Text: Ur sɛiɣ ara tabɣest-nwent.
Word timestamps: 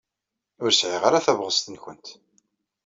Ur 0.63 0.71
sɛiɣ 0.73 1.03
ara 1.05 1.25
tabɣest-nwent. 1.25 2.07